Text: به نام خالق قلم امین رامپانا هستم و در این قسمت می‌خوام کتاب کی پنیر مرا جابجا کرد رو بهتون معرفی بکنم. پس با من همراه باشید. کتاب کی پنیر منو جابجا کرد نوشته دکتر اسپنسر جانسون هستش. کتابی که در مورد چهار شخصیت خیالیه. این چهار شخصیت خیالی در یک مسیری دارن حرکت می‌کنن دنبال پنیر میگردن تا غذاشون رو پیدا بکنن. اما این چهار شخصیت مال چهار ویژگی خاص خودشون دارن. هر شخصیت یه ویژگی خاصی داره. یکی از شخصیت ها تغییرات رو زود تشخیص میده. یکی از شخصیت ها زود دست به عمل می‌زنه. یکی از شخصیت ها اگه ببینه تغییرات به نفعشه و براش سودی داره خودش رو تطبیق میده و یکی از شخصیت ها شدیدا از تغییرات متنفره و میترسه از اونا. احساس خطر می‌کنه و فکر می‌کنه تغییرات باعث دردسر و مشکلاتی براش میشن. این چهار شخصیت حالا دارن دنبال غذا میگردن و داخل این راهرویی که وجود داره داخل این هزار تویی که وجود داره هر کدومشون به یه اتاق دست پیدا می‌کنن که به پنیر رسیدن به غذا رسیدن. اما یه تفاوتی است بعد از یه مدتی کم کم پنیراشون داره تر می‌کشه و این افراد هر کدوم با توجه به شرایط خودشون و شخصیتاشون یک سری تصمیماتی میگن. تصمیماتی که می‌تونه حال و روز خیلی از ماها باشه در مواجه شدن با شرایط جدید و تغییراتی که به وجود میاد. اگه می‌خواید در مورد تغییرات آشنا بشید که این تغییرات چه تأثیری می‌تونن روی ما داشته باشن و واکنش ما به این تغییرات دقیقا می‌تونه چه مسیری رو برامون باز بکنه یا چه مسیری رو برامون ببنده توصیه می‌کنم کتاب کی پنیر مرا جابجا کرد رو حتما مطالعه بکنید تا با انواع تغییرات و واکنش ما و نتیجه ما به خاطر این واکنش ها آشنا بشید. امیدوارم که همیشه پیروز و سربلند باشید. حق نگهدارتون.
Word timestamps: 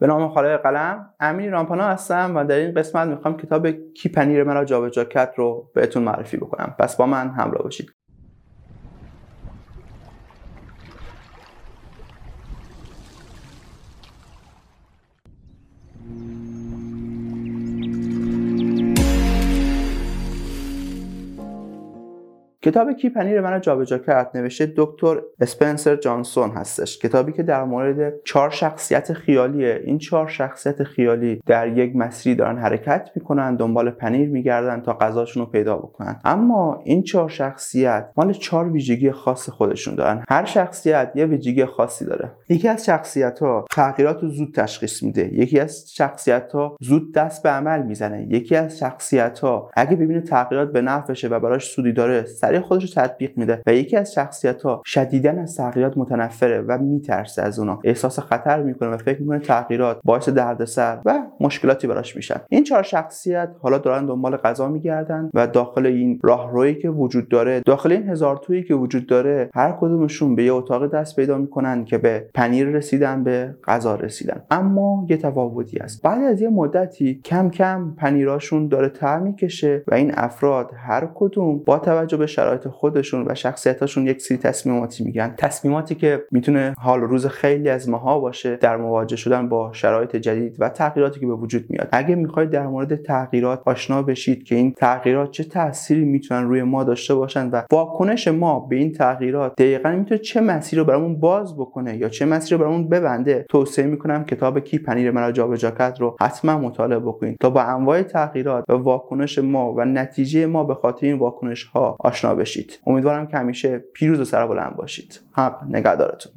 به 0.00 0.06
نام 0.06 0.28
خالق 0.28 0.62
قلم 0.62 1.10
امین 1.20 1.52
رامپانا 1.52 1.84
هستم 1.84 2.36
و 2.36 2.44
در 2.44 2.56
این 2.56 2.74
قسمت 2.74 3.08
می‌خوام 3.08 3.36
کتاب 3.36 3.70
کی 3.70 4.08
پنیر 4.08 4.44
مرا 4.44 4.64
جابجا 4.64 5.04
کرد 5.04 5.34
رو 5.36 5.70
بهتون 5.74 6.02
معرفی 6.02 6.36
بکنم. 6.36 6.74
پس 6.78 6.96
با 6.96 7.06
من 7.06 7.30
همراه 7.30 7.62
باشید. 7.62 7.90
کتاب 22.64 22.92
کی 22.92 23.08
پنیر 23.08 23.40
منو 23.40 23.58
جابجا 23.58 23.98
کرد 23.98 24.30
نوشته 24.34 24.72
دکتر 24.76 25.20
اسپنسر 25.40 25.96
جانسون 25.96 26.50
هستش. 26.50 26.98
کتابی 26.98 27.32
که 27.32 27.42
در 27.42 27.64
مورد 27.64 28.12
چهار 28.24 28.50
شخصیت 28.50 29.12
خیالیه. 29.12 29.80
این 29.84 29.98
چهار 29.98 30.28
شخصیت 30.28 30.82
خیالی 30.82 31.40
در 31.46 31.78
یک 31.78 31.96
مسیری 31.96 32.34
دارن 32.34 32.58
حرکت 32.58 33.10
می‌کنن 33.14 33.56
دنبال 33.56 33.90
پنیر 33.90 34.28
میگردن 34.28 34.80
تا 34.80 34.92
غذاشون 34.92 35.44
رو 35.44 35.50
پیدا 35.50 35.76
بکنن. 35.76 36.20
اما 36.24 36.80
این 36.84 37.02
چهار 37.02 37.28
شخصیت 37.28 38.10
مال 38.16 38.32
چهار 38.32 38.68
ویژگی 38.68 39.10
خاص 39.10 39.48
خودشون 39.48 39.94
دارن. 39.94 40.24
هر 40.28 40.44
شخصیت 40.44 41.12
یه 41.14 41.26
ویژگی 41.26 41.64
خاصی 41.64 42.04
داره. 42.04 42.30
یکی 42.48 42.68
از 42.68 42.84
شخصیت 42.84 43.38
ها 43.38 43.64
تغییرات 43.70 44.22
رو 44.22 44.28
زود 44.28 44.54
تشخیص 44.54 45.02
میده. 45.02 45.34
یکی 45.34 45.60
از 45.60 45.94
شخصیت 45.94 46.52
ها 46.52 46.76
زود 46.80 47.14
دست 47.14 47.42
به 47.42 47.48
عمل 47.48 47.82
می‌زنه. 47.82 48.26
یکی 48.30 48.56
از 48.56 48.78
شخصیت 48.78 49.38
ها 49.38 49.70
اگه 49.74 49.96
ببینه 49.96 50.20
تغییرات 50.20 50.72
به 50.72 50.80
نفعشه 50.80 51.28
و 51.28 51.40
براش 51.40 51.64
سودی 51.64 51.92
داره 51.92 52.22
خودش 52.60 52.82
رو 52.82 53.02
تطبیق 53.02 53.38
میده 53.38 53.62
و 53.66 53.74
یکی 53.74 53.96
از 53.96 54.14
شخصیت 54.14 54.62
ها 54.62 54.82
شدیدا 54.86 55.30
از 55.30 55.56
تغییرات 55.56 55.98
متنفره 55.98 56.60
و 56.60 56.78
میترسه 56.78 57.42
از 57.42 57.58
اونا. 57.58 57.78
احساس 57.84 58.18
خطر 58.18 58.62
می‌کنه 58.62 58.88
و 58.88 58.96
فکر 58.96 59.20
می‌کنه 59.20 59.38
تغییرات 59.38 60.00
باعث 60.04 60.28
دردسر 60.28 60.98
و 61.04 61.22
مشکلاتی 61.40 61.86
براش 61.86 62.16
میشن. 62.16 62.40
این 62.48 62.64
چهار 62.64 62.82
شخصیت 62.82 63.48
حالا 63.60 63.78
دارن 63.78 64.06
دنبال 64.06 64.36
غذا 64.36 64.68
میگردن 64.68 65.30
و 65.34 65.46
داخل 65.46 65.86
این 65.86 66.20
راهرویی 66.22 66.74
که 66.74 66.88
وجود 66.88 67.28
داره 67.28 67.60
داخل 67.60 67.92
این 67.92 68.08
هزار 68.08 68.36
تویی 68.36 68.62
که 68.62 68.74
وجود 68.74 69.06
داره 69.06 69.50
هر 69.54 69.72
کدومشون 69.80 70.34
به 70.34 70.44
یه 70.44 70.52
اتاق 70.52 70.86
دست 70.86 71.16
پیدا 71.16 71.38
می‌کنن 71.38 71.84
که 71.84 71.98
به 71.98 72.28
پنیر 72.34 72.68
رسیدن 72.68 73.24
به 73.24 73.54
غذا 73.64 73.94
رسیدن. 73.94 74.42
اما 74.50 75.06
یه 75.08 75.16
تفاوتی 75.16 75.78
است 75.78 76.02
بعد 76.02 76.22
از 76.22 76.40
یه 76.40 76.48
مدتی 76.48 77.20
کم 77.24 77.50
کم 77.50 77.94
پنیراشون 77.96 78.68
داره 78.68 78.88
تر 78.88 79.18
می‌کشه 79.18 79.82
و 79.86 79.94
این 79.94 80.12
افراد 80.14 80.70
هر 80.76 81.08
کدوم 81.14 81.58
با 81.58 81.78
توجه 81.78 82.16
به 82.16 82.26
شرایط 82.44 82.68
خودشون 82.68 83.24
و 83.28 83.34
شخصیتاشون 83.34 84.06
یک 84.06 84.22
سری 84.22 84.38
تصمیماتی 84.38 85.04
میگن. 85.04 85.34
تصمیماتی 85.38 85.94
که 85.94 86.24
می‌تونه 86.30 86.74
حال 86.78 87.02
و 87.02 87.06
روز 87.06 87.26
خیلی 87.26 87.68
از 87.68 87.88
ماها 87.88 88.20
باشه 88.20 88.56
در 88.56 88.76
مواجه 88.76 89.16
شدن 89.16 89.48
با 89.48 89.72
شرایط 89.72 90.16
جدید 90.16 90.56
و 90.58 90.68
تغییراتی 90.68 91.20
که 91.20 91.26
به 91.26 91.34
وجود 91.34 91.64
میاد. 91.68 91.88
اگه 91.92 92.14
می‌خواید 92.14 92.50
در 92.50 92.66
مورد 92.66 93.02
تغییرات 93.02 93.62
آشنا 93.66 94.02
بشید 94.02 94.44
که 94.44 94.54
این 94.54 94.72
تغییرات 94.72 95.30
چه 95.30 95.44
تأثیری 95.44 96.04
می‌تونن 96.04 96.48
روی 96.48 96.62
ما 96.62 96.84
داشته 96.84 97.14
باشن 97.14 97.50
و 97.50 97.62
واکنش 97.72 98.28
ما 98.28 98.60
به 98.60 98.76
این 98.76 98.92
تغییرات 98.92 99.52
دقیقا 99.54 99.90
می‌تونه 99.90 100.18
چه 100.18 100.40
مسیری 100.40 100.80
رو 100.80 100.86
برامون 100.86 101.20
باز 101.20 101.56
بکنه 101.56 101.96
یا 101.96 102.08
چه 102.08 102.26
مسیری 102.26 102.56
رو 102.56 102.64
برامون 102.64 102.88
ببنده 102.88 103.46
توصیه 103.48 103.84
می‌کنم 103.84 104.24
کتاب 104.24 104.58
کی 104.58 104.78
پنیر 104.78 105.10
مرا 105.10 105.32
جابجا 105.32 105.70
کرد 105.70 106.00
رو 106.00 106.16
حتما 106.20 106.58
مطالعه 106.58 106.98
بکنید 106.98 107.36
تا 107.40 107.50
با 107.50 107.62
انواع 107.62 108.02
تغییرات 108.02 108.64
و 108.68 108.72
واکنش 108.72 109.38
ما 109.38 109.72
و 109.72 109.84
نتیجه 109.84 110.46
ما 110.46 110.64
به 110.64 110.74
خاطر 110.74 111.06
این 111.06 111.18
واکنش 111.18 111.64
ها 111.64 111.96
آشنا 112.00 112.33
بشید. 112.34 112.78
امیدوارم 112.86 113.26
که 113.26 113.36
همیشه 113.36 113.78
پیروز 113.78 114.20
و 114.20 114.24
سربلند 114.24 114.76
باشید. 114.76 115.20
حق 115.32 115.64
نگهدارتون. 115.68 116.32